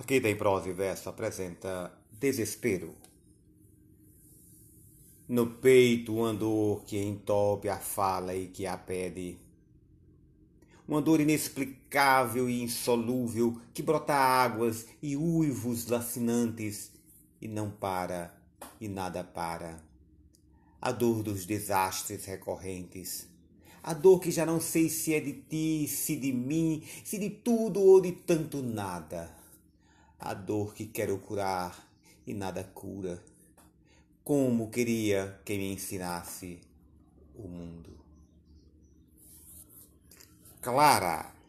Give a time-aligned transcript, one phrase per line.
[0.00, 2.94] Aqui tem prosa e verso apresenta desespero.
[5.28, 9.36] No peito, uma dor que entope a fala e que a pede.
[10.88, 16.90] Uma dor inexplicável e insolúvel que brota águas e uivos lacinantes
[17.38, 18.34] e não para
[18.80, 19.84] e nada para.
[20.80, 23.28] A dor dos desastres recorrentes.
[23.82, 27.28] A dor que já não sei se é de ti, se de mim, se de
[27.28, 29.38] tudo ou de tanto nada
[30.20, 31.74] a dor que quero curar
[32.26, 33.22] e nada cura.
[34.22, 36.60] Como queria que me ensinasse
[37.34, 37.98] o mundo.
[40.60, 41.39] Clara